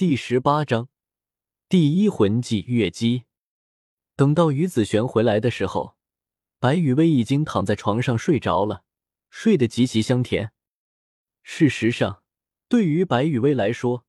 [0.00, 0.88] 第十八章
[1.68, 3.24] 第一魂技月姬。
[4.16, 5.94] 等到于子璇回来的时候，
[6.58, 8.82] 白雨薇已经躺在床上睡着了，
[9.28, 10.52] 睡得极其香甜。
[11.42, 12.22] 事实上，
[12.66, 14.06] 对于白雨薇来说，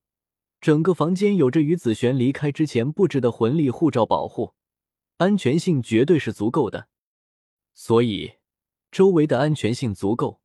[0.62, 4.54] 整个房间有着于子璇离开之前布置的魂力护罩保护，
[5.18, 6.88] 安全性绝对是足够的。
[7.73, 8.36] 所以，
[8.89, 10.39] 周围的安全性足够，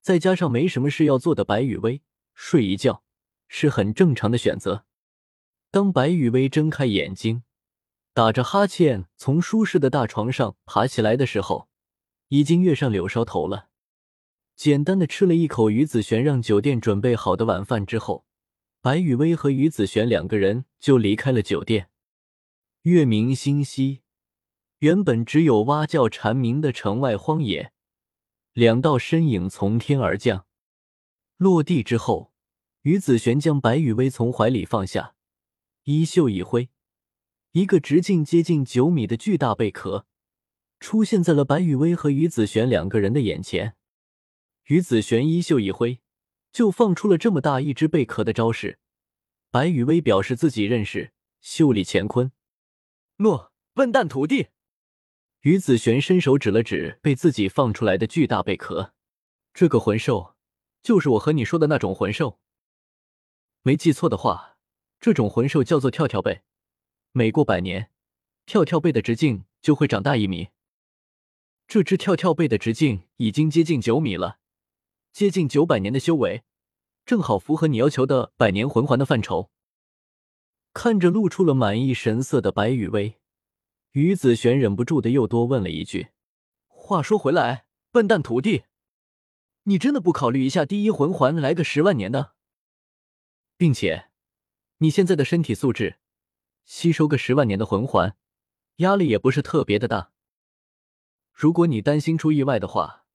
[0.00, 2.02] 再加上没什么事要做的白雨薇，
[2.34, 3.02] 睡一觉。
[3.48, 4.84] 是很正常的选择。
[5.70, 7.42] 当白雨薇睁开眼睛，
[8.14, 11.68] 打着哈欠从舒适的大床上爬起来的时候，
[12.28, 13.68] 已经跃上柳梢头了。
[14.54, 18.24] 简单的吃了一口于子璇让酒店准备好的晚饭之后，
[18.80, 21.90] 白雨薇和于子璇两个人就离开了酒店。
[22.82, 24.00] 月明星稀，
[24.78, 27.72] 原本只有蛙叫蝉鸣的城外荒野，
[28.54, 30.46] 两道身影从天而降，
[31.36, 32.32] 落地之后。
[32.86, 35.16] 于子璇将白雨薇从怀里放下，
[35.86, 36.70] 衣袖一挥，
[37.50, 40.06] 一个直径接近九米的巨大贝壳
[40.78, 43.74] 出现在了白雨薇和于子璇两个人的眼前。
[44.66, 45.98] 于子璇衣袖一挥，
[46.52, 48.78] 就放出了这么大一只贝壳的招式。
[49.50, 51.10] 白雨薇表示自己认识，
[51.40, 52.30] 袖里乾坤。
[53.16, 54.50] 诺，笨蛋徒弟！
[55.40, 58.94] 于子璇伸手指了指被自己放出来的巨大贝壳，
[59.52, 60.36] 这个魂兽
[60.84, 62.38] 就是我和你说的那种魂兽。
[63.66, 64.58] 没记错的话，
[65.00, 66.42] 这种魂兽叫做跳跳贝。
[67.10, 67.90] 每过百年，
[68.46, 70.50] 跳跳贝的直径就会长大一米。
[71.66, 74.38] 这只跳跳贝的直径已经接近九米了，
[75.12, 76.44] 接近九百年的修为，
[77.04, 79.50] 正好符合你要求的百年魂环的范畴。
[80.72, 83.16] 看着露出了满意神色的白羽薇，
[83.90, 86.10] 于子璇忍不住的又多问了一句
[86.68, 88.62] ：“话说回来，笨蛋徒弟，
[89.64, 92.34] 你真的不考虑一下第一魂环来个十万年的？”
[93.58, 94.10] 并且，
[94.78, 95.96] 你现在的身体素质，
[96.66, 98.16] 吸收个十万年的魂环，
[98.76, 100.12] 压力也不是特别的大。
[101.32, 103.06] 如果你担心出意外的话，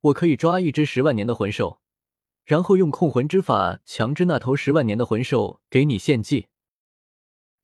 [0.00, 1.80] 我可以抓一只十万年的魂兽，
[2.44, 6.48] 然后用控魂之法强制那头十万年的魂兽给你献祭。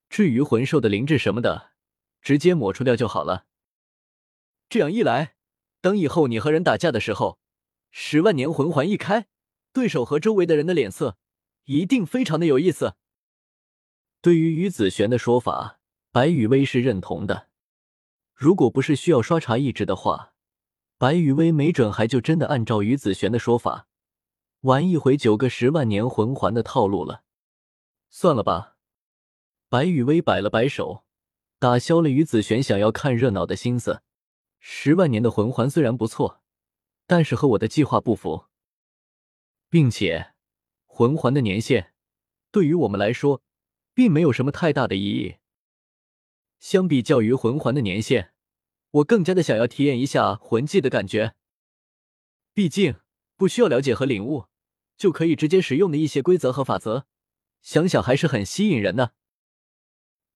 [0.08, 1.72] 至于魂兽的灵智什么的，
[2.22, 3.46] 直接抹除掉就好了。
[4.70, 5.34] 这样一来，
[5.82, 7.38] 等以后你和人打架的时候，
[7.90, 9.28] 十万年魂环一开，
[9.74, 11.18] 对手和周围的人的脸色。
[11.64, 12.94] 一定非常的有意思。
[14.20, 15.80] 对于于子璇的说法，
[16.10, 17.48] 白雨薇是认同的。
[18.34, 20.34] 如果不是需要刷茶意志的话，
[20.98, 23.88] 白雨薇没准还就真的按照于子璇的说法，
[24.60, 27.24] 玩一回九个十万年魂环的套路了。
[28.10, 28.76] 算了吧。
[29.68, 31.04] 白雨薇摆了摆手，
[31.58, 34.02] 打消了于子璇想要看热闹的心思。
[34.60, 36.42] 十万年的魂环虽然不错，
[37.06, 38.46] 但是和我的计划不符，
[39.68, 40.31] 并且。
[40.94, 41.94] 魂环的年限
[42.50, 43.42] 对于我们来说，
[43.94, 45.36] 并没有什么太大的意义。
[46.60, 48.34] 相比较于魂环的年限，
[48.90, 51.34] 我更加的想要体验一下魂技的感觉。
[52.52, 52.96] 毕竟
[53.36, 54.48] 不需要了解和领悟，
[54.98, 57.06] 就可以直接使用的一些规则和法则，
[57.62, 59.14] 想想还是很吸引人的。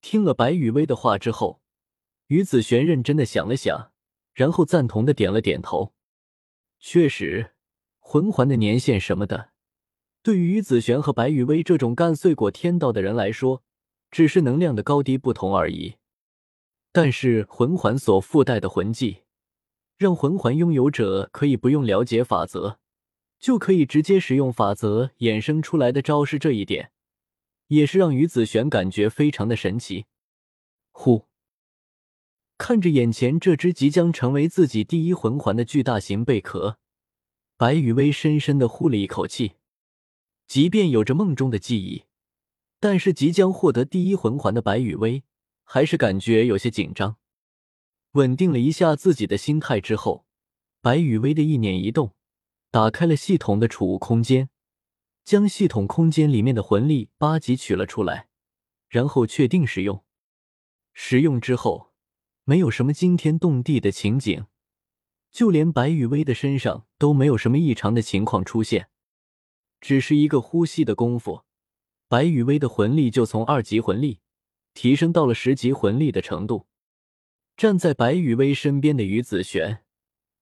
[0.00, 1.60] 听了白雨薇的话之后，
[2.28, 3.92] 于子璇认真的想了想，
[4.32, 5.92] 然后赞同的点了点头。
[6.80, 7.54] 确实，
[7.98, 9.52] 魂环的年限什么的。
[10.26, 13.62] 对于于子璇和白雨薇这种干碎过天道的人来说，
[14.10, 15.98] 只是能量的高低不同而已。
[16.90, 19.18] 但是魂环所附带的魂技，
[19.96, 22.80] 让魂环拥有者可以不用了解法则，
[23.38, 26.90] 就可以直接使用法则衍生出来的招式，这一点
[27.68, 30.06] 也是让于子璇感觉非常的神奇。
[30.90, 31.26] 呼，
[32.58, 36.78] 看着眼前这只即将成为自己第一魂环的巨大型贝壳，
[37.56, 39.52] 白雨薇深深的呼了一口气。
[40.46, 42.04] 即便有着梦中的记忆，
[42.78, 45.24] 但是即将获得第一魂环的白羽薇
[45.64, 47.16] 还是感觉有些紧张。
[48.12, 50.24] 稳定了一下自己的心态之后，
[50.80, 52.14] 白羽薇的意念一动，
[52.70, 54.48] 打开了系统的储物空间，
[55.24, 58.28] 将系统空间里面的魂力八级取了出来，
[58.88, 60.04] 然后确定使用。
[60.94, 61.92] 使用之后，
[62.44, 64.46] 没有什么惊天动地的情景，
[65.30, 68.88] 就连白羽薇的身上都没有什么异常的情况出现。
[69.86, 71.44] 只是一个呼吸的功夫，
[72.08, 74.18] 白羽薇的魂力就从二级魂力
[74.74, 76.66] 提升到了十级魂力的程度。
[77.56, 79.84] 站在白羽薇身边的于子璇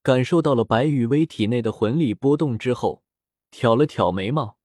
[0.02, 3.04] 感受到了白羽薇体内的魂力波动之后，
[3.50, 4.56] 挑了挑眉毛，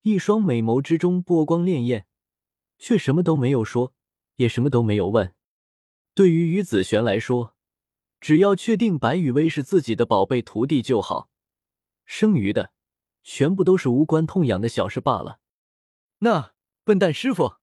[0.00, 2.04] 一双美眸之中波光潋滟，
[2.78, 3.92] 却什么都没有说，
[4.36, 5.34] 也什么都没有问。
[6.14, 7.54] 对于于子璇来说，
[8.22, 11.28] 只要确定白羽薇是自己的宝贝徒弟就好，
[12.06, 12.72] 剩余的。
[13.22, 15.40] 全部都是无关痛痒的小事罢了。
[16.18, 16.54] 那
[16.84, 17.56] 笨蛋师傅！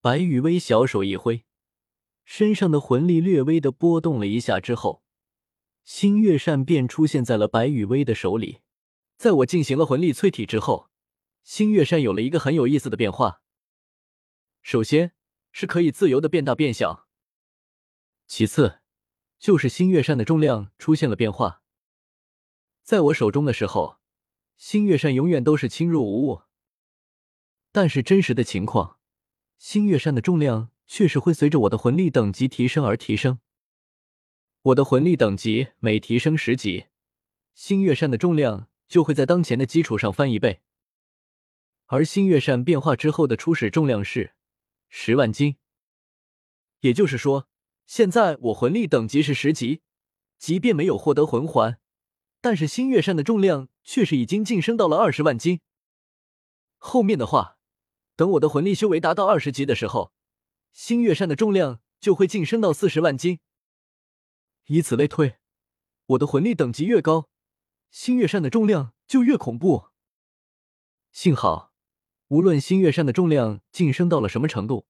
[0.00, 1.44] 白羽薇小手一挥，
[2.24, 5.04] 身上的魂力略微的波动了一下之后，
[5.84, 8.60] 星月扇便出现在了白羽薇的手里。
[9.16, 10.88] 在我进行了魂力淬体之后，
[11.42, 13.42] 星月扇有了一个很有意思的变化。
[14.62, 15.12] 首先
[15.52, 17.06] 是可以自由的变大变小，
[18.26, 18.80] 其次
[19.38, 21.62] 就是星月扇的重量出现了变化。
[22.82, 23.99] 在我手中的时候，
[24.60, 26.42] 星月扇永远都是轻若无物，
[27.72, 28.98] 但是真实的情况。
[29.56, 33.40] 星月扇的重量确实会随着我的魂力等级提升而提升。
[34.60, 36.88] 我的魂力等级每提升十级，
[37.54, 40.60] 星月扇的重量就会在当前的基础上翻一倍。
[41.86, 44.34] 而星月扇变化之后的初始重量是
[44.90, 45.56] 十万斤，
[46.80, 47.48] 也就是说，
[47.86, 49.80] 现在我魂力等级是十级，
[50.36, 51.79] 即便没有获得魂环，
[52.40, 55.60] 但是星月扇的重量却是已经晋升到了二十万斤。
[56.78, 57.56] 后面的话。
[58.16, 60.12] 等我的魂力修为达到二十级的时候，
[60.74, 63.40] 星月扇的重量就会晋升到四十万斤。
[64.66, 65.38] 以此类推，
[66.04, 67.30] 我的魂力等级越高，
[67.90, 69.86] 星月扇的重量就越恐怖。
[71.10, 71.72] 幸好，
[72.28, 74.84] 无论星月扇的重量晋升到了什么程度，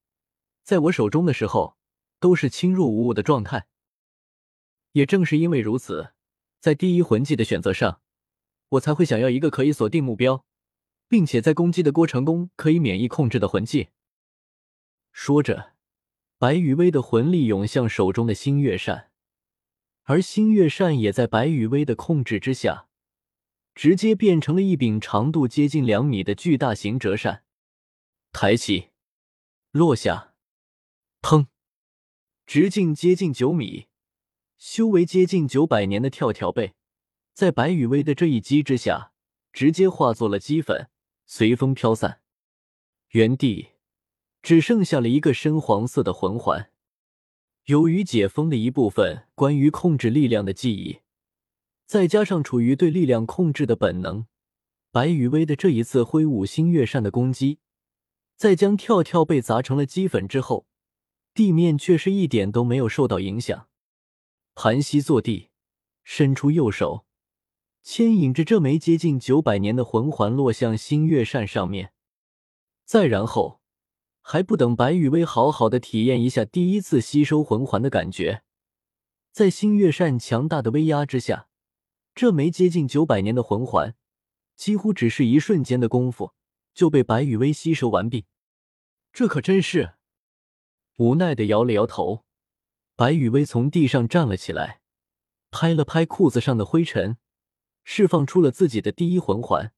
[0.65, 1.77] 在我手中的时候
[2.19, 3.69] 都是轻若无物的状态。
[4.91, 6.15] 也正是因为如此，
[6.61, 8.01] 在第一魂技的选择上，
[8.69, 10.45] 我才会想要一个可以锁定目标。
[11.11, 13.89] 并且在攻击的过程中可以免疫控制的魂技。
[15.11, 15.73] 说着，
[16.39, 19.11] 白羽薇的魂力涌向手中的星月扇，
[20.05, 22.87] 而星月扇也在白羽薇的控制之下，
[23.75, 27.43] 直接变成了一柄长度接近两米的巨大型折扇。
[28.31, 28.91] 抬起，
[29.73, 30.35] 落下，
[31.21, 31.49] 砰！
[32.47, 33.89] 直径接近九米，
[34.61, 36.75] 修为接近九百年的跳跳背，
[37.33, 39.11] 在白羽薇的这一击之下，
[39.55, 40.91] 直接化作了齑粉。
[41.25, 42.21] 随风飘散，
[43.13, 43.69] 原地
[44.43, 46.71] 只剩下了一个深黄色的魂环。
[47.67, 50.99] 由于解封的一部分关于控制力量的记忆，
[51.87, 54.27] 再加上处于对力量控制的本能，
[54.91, 57.61] 白羽薇的这一次挥舞星月扇的攻击，
[58.37, 60.67] 在将跳跳被砸成了齑粉之后，
[61.33, 63.70] 地面却是一点都没有受到影响。
[64.63, 65.49] 盘膝坐地，
[66.05, 67.07] 伸出右手。
[67.83, 71.95] 牵引着这枚接近九百年的魂环落向星月扇上面，
[72.85, 73.63] 再然后，
[74.21, 78.43] 还不等白羽薇好好的体验一下第一次吸收魂环的感觉，
[79.33, 81.49] 在星月扇强大的威压之下，
[82.15, 83.97] 这枚接近九百年的魂环
[84.57, 86.35] 几乎只是一瞬间的功夫
[86.75, 88.27] 就被白羽薇吸收完毕。
[89.11, 89.95] 这可真是
[90.97, 92.27] 无奈的摇了摇头，
[93.01, 94.83] 白羽薇从地上站了起来，
[95.51, 97.17] 拍了拍裤子上的灰尘。
[97.83, 99.73] 释放出了自己的第一魂环，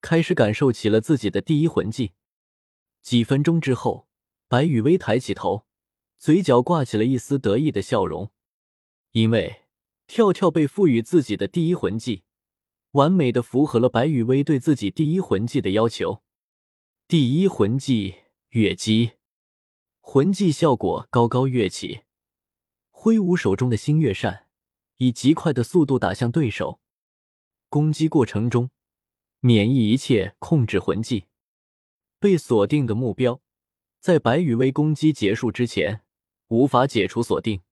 [0.00, 2.12] 开始感受起了自己的第一魂技。
[3.02, 4.06] 几分钟之后，
[4.46, 5.66] 白羽薇抬起头，
[6.20, 8.30] 嘴角挂起了一丝得意的笑容，
[9.10, 9.62] 因为
[10.06, 12.22] 跳跳被赋予自己的第一魂技，
[12.92, 16.22] 完美的符合了白羽薇对自己第一魂技的要求。
[17.08, 18.14] 第一魂技
[18.50, 19.14] 跃击，
[20.00, 22.02] 魂技效果高高跃起，
[23.00, 24.46] 挥舞手中的星月扇，
[24.96, 26.80] 以极快的速度打向对手。
[27.68, 28.70] 攻击过程中，
[29.38, 31.26] 免疫一切控制魂技。
[32.18, 33.40] 被锁定的目标，
[34.00, 36.00] 在白羽薇攻击结束之前
[36.48, 37.62] 无法解除锁定。